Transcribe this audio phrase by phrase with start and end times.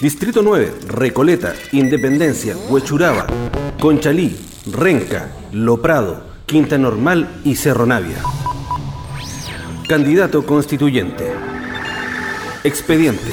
[0.00, 3.26] Distrito 9, Recoleta, Independencia, Huechuraba,
[3.80, 4.36] Conchalí,
[4.70, 8.18] Renca, Loprado, Quinta Normal y Cerro Navia.
[9.88, 11.32] Candidato constituyente.
[12.62, 13.32] Expediente.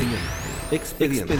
[0.71, 1.35] Expediente.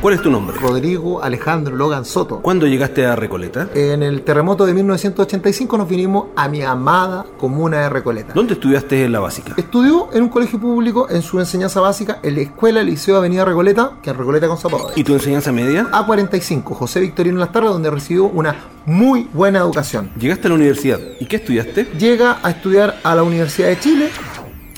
[0.00, 0.56] ¿Cuál es tu nombre?
[0.56, 2.40] Rodrigo Alejandro Logan Soto.
[2.40, 3.68] ¿Cuándo llegaste a Recoleta?
[3.74, 8.32] En el terremoto de 1985 nos vinimos a mi amada comuna de Recoleta.
[8.32, 9.52] ¿Dónde estudiaste en la básica?
[9.58, 13.98] Estudió en un colegio público en su enseñanza básica en la Escuela Liceo Avenida Recoleta,
[14.02, 14.92] que es Recoleta con Zapatos.
[14.96, 15.86] ¿Y tu enseñanza media?
[15.90, 18.56] A45, José Victorino Las Tarras, donde recibió una
[18.86, 20.12] muy buena educación.
[20.18, 20.98] Llegaste a la universidad.
[21.20, 21.84] ¿Y qué estudiaste?
[21.98, 24.08] Llega a estudiar a la Universidad de Chile,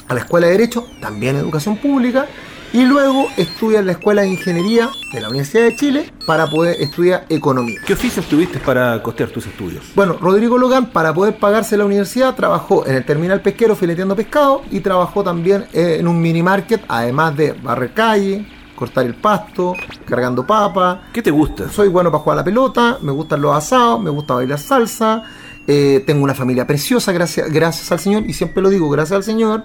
[0.09, 2.27] a la Escuela de Derecho, también educación pública,
[2.73, 6.77] y luego estudia en la Escuela de Ingeniería de la Universidad de Chile para poder
[6.81, 7.79] estudiar economía.
[7.87, 9.85] ¿Qué oficios tuviste para costear tus estudios?
[9.95, 14.63] Bueno, Rodrigo Logan, para poder pagarse la universidad, trabajó en el terminal pesquero fileteando pescado
[14.71, 19.75] y trabajó también eh, en un mini market, además de barrer calle, cortar el pasto,
[20.07, 21.03] cargando papa.
[21.13, 21.69] ¿Qué te gusta?
[21.69, 25.23] Soy bueno para jugar a la pelota, me gustan los asados, me gusta bailar salsa.
[25.67, 29.25] eh, tengo una familia preciosa, gracias, gracias al Señor, y siempre lo digo, gracias al
[29.25, 29.63] Señor.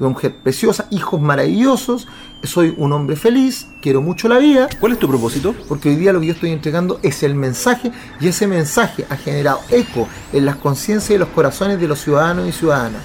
[0.00, 2.08] Una mujer preciosa, hijos maravillosos,
[2.42, 5.54] soy un hombre feliz, quiero mucho la vida, ¿Cuál es tu propósito?
[5.68, 9.16] porque hoy día lo que yo estoy entregando es el mensaje y ese mensaje ha
[9.16, 13.02] generado eco en las conciencias y los corazones de los ciudadanos y ciudadanas.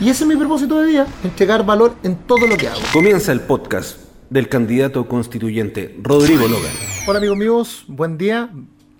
[0.00, 2.80] Y ese es mi propósito de vida, entregar valor en todo lo que hago.
[2.94, 3.98] Comienza el podcast
[4.30, 6.72] del candidato constituyente Rodrigo Logan.
[7.06, 8.48] Hola amigos míos, buen día.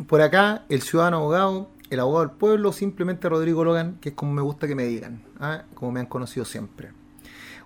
[0.06, 4.34] Por acá el ciudadano abogado, el abogado del pueblo, simplemente Rodrigo Logan, que es como
[4.34, 5.62] me gusta que me digan, ¿ah?
[5.74, 6.90] como me han conocido siempre.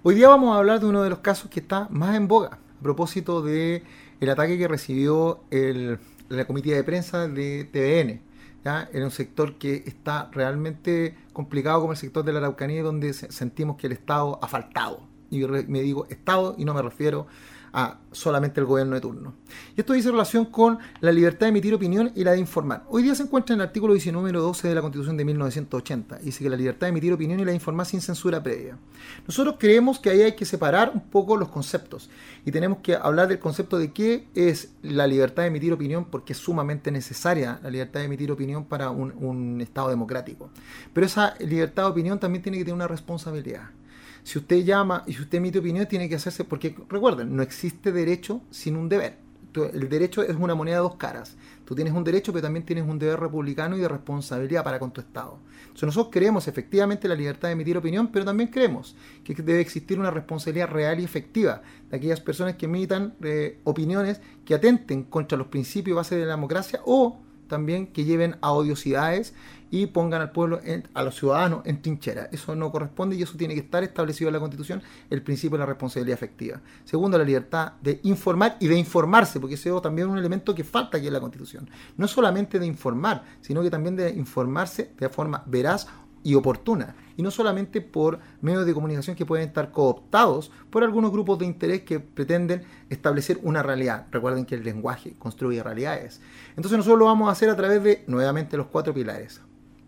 [0.03, 2.59] Hoy día vamos a hablar de uno de los casos que está más en boga,
[2.79, 3.83] a propósito de
[4.21, 8.21] el ataque que recibió el- la comitiva de prensa de TVN,
[8.93, 13.31] en un sector que está realmente complicado como el sector de la Araucanía, donde se-
[13.31, 15.03] sentimos que el Estado ha faltado.
[15.33, 17.27] Y me digo Estado y no me refiero
[17.73, 19.33] a solamente el gobierno de turno.
[19.75, 22.85] Y esto dice relación con la libertad de emitir opinión y la de informar.
[22.89, 26.19] Hoy día se encuentra en el artículo 19 número 12 de la Constitución de 1980.
[26.19, 28.77] Dice que la libertad de emitir opinión y la de informar sin censura previa.
[29.27, 32.11] Nosotros creemos que ahí hay que separar un poco los conceptos
[32.45, 36.35] y tenemos que hablar del concepto de qué es la libertad de emitir opinión porque
[36.35, 40.51] es sumamente necesaria la libertad de emitir opinión para un Estado democrático.
[40.93, 43.71] Pero esa libertad de opinión también tiene que tener una responsabilidad.
[44.23, 47.93] Si usted llama y si usted emite opinión, tiene que hacerse, porque recuerden, no existe
[47.93, 49.19] derecho sin un deber.
[49.55, 51.37] El derecho es una moneda de dos caras.
[51.65, 54.93] Tú tienes un derecho, pero también tienes un deber republicano y de responsabilidad para con
[54.93, 55.39] tu Estado.
[55.63, 59.99] Entonces nosotros creemos efectivamente la libertad de emitir opinión, pero también creemos que debe existir
[59.99, 65.37] una responsabilidad real y efectiva de aquellas personas que emitan eh, opiniones que atenten contra
[65.37, 67.21] los principios base de la democracia o
[67.53, 69.35] también que lleven a odiosidades
[69.71, 72.29] y pongan al pueblo, en- a los ciudadanos en trinchera.
[72.33, 75.61] Eso no corresponde y eso tiene que estar establecido en la Constitución, el principio de
[75.61, 76.61] la responsabilidad efectiva.
[76.85, 80.65] Segundo, la libertad de informar y de informarse, porque ese es también un elemento que
[80.65, 81.71] falta aquí en la Constitución.
[81.97, 85.87] No solamente de informar, sino que también de informarse de forma veraz
[86.23, 91.13] y oportuna, y no solamente por medios de comunicación que pueden estar cooptados por algunos
[91.13, 94.07] grupos de interés que pretenden establecer una realidad.
[94.11, 96.21] Recuerden que el lenguaje construye realidades.
[96.57, 99.41] Entonces nosotros lo vamos a hacer a través de, nuevamente, los cuatro pilares.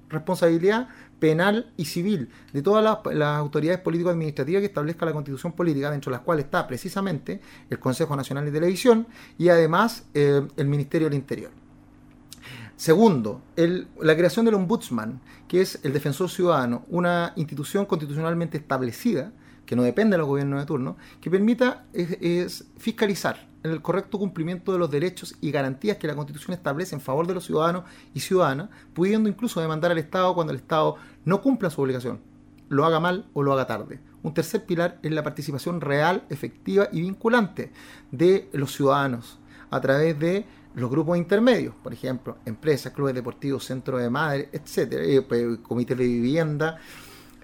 [0.09, 6.11] Responsabilidad penal y civil de todas las, autoridades político-administrativas que establezca la constitución política, dentro
[6.11, 7.41] de las cuales está precisamente
[7.71, 9.06] el Consejo Nacional de Televisión
[9.39, 11.63] y además eh, el Ministerio del Interior.
[12.76, 19.32] Segundo, la creación del ombudsman, que es el defensor ciudadano, una institución constitucionalmente establecida,
[19.64, 21.86] que no depende de los gobiernos de turno, que permita
[22.76, 27.26] fiscalizar el correcto cumplimiento de los derechos y garantías que la Constitución establece en favor
[27.26, 31.70] de los ciudadanos y ciudadanas, pudiendo incluso demandar al Estado cuando el Estado no cumpla
[31.70, 32.20] su obligación,
[32.68, 34.00] lo haga mal o lo haga tarde.
[34.22, 37.72] Un tercer pilar es la participación real, efectiva y vinculante
[38.10, 39.38] de los ciudadanos
[39.70, 45.04] a través de los grupos intermedios, por ejemplo, empresas, clubes deportivos, centros de madre, etcétera,
[45.04, 46.78] eh, pues, comités de vivienda,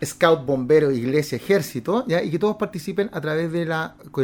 [0.05, 2.23] scout, bomberos, iglesia, ejército, ¿ya?
[2.23, 3.71] y que todos participen a través del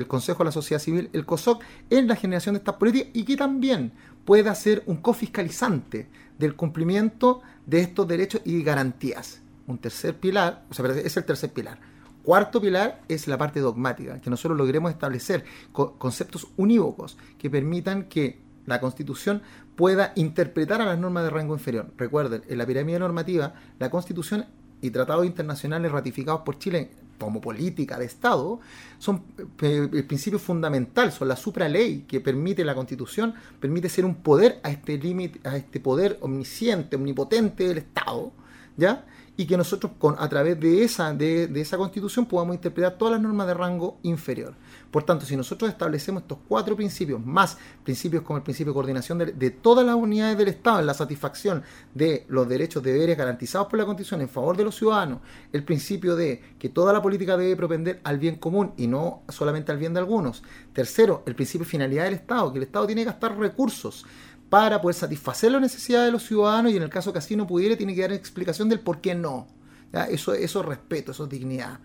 [0.08, 3.36] Consejo de la Sociedad Civil, el COSOC, en la generación de estas políticas y que
[3.36, 3.92] también
[4.24, 9.40] pueda ser un cofiscalizante del cumplimiento de estos derechos y garantías.
[9.66, 11.78] Un tercer pilar, o sea, es el tercer pilar.
[12.22, 18.04] Cuarto pilar es la parte dogmática, que nosotros logremos establecer co- conceptos unívocos que permitan
[18.08, 19.42] que la Constitución
[19.74, 21.92] pueda interpretar a las normas de rango inferior.
[21.96, 24.46] Recuerden, en la pirámide normativa, la Constitución
[24.80, 28.60] y tratados internacionales ratificados por Chile como política de Estado
[28.98, 29.22] son
[29.62, 34.60] eh, el principio fundamental, son la supraley que permite la Constitución, permite ser un poder
[34.62, 38.32] a este límite, a este poder omnisciente, omnipotente del Estado,
[38.76, 39.06] ¿ya?
[39.36, 43.12] Y que nosotros con, a través de esa, de, de esa constitución podamos interpretar todas
[43.12, 44.54] las normas de rango inferior.
[44.90, 49.18] Por tanto, si nosotros establecemos estos cuatro principios, más principios como el principio de coordinación
[49.18, 51.62] de, de, todas las unidades del Estado en la satisfacción
[51.92, 55.20] de los derechos deberes garantizados por la Constitución en favor de los ciudadanos,
[55.52, 59.70] el principio de que toda la política debe propender al bien común y no solamente
[59.70, 60.42] al bien de algunos.
[60.72, 64.06] Tercero, el principio de finalidad del Estado, que el Estado tiene que gastar recursos
[64.48, 67.46] para poder satisfacer las necesidades de los ciudadanos y en el caso que así no
[67.46, 69.55] pudiera tiene que dar explicación del por qué no.
[70.04, 71.80] Eso, es respeto, eso es dignidad.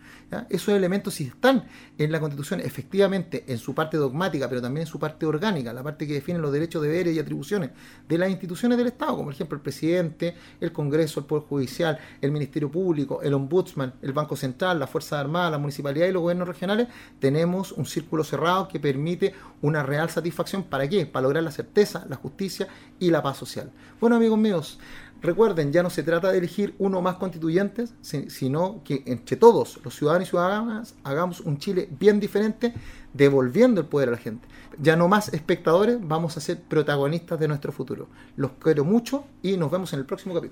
[0.49, 1.65] Esos elementos si están
[1.97, 5.83] en la Constitución efectivamente en su parte dogmática, pero también en su parte orgánica, la
[5.83, 7.71] parte que define los derechos, deberes y atribuciones
[8.07, 11.99] de las instituciones del Estado, como por ejemplo el presidente, el Congreso, el Poder Judicial,
[12.21, 16.21] el Ministerio Público, el Ombudsman, el Banco Central, las Fuerzas Armadas, la Municipalidad y los
[16.21, 16.87] gobiernos regionales,
[17.19, 20.63] tenemos un círculo cerrado que permite una real satisfacción.
[20.63, 21.05] ¿Para qué?
[21.05, 22.67] Para lograr la certeza, la justicia
[22.99, 23.71] y la paz social.
[23.99, 24.79] Bueno, amigos míos,
[25.21, 29.95] Recuerden, ya no se trata de elegir uno más constituyentes, sino que entre todos los
[29.95, 32.73] ciudadanos y ciudadanas hagamos un Chile bien diferente,
[33.13, 34.47] devolviendo el poder a la gente.
[34.79, 38.07] Ya no más espectadores, vamos a ser protagonistas de nuestro futuro.
[38.35, 40.49] Los quiero mucho y nos vemos en el próximo capítulo.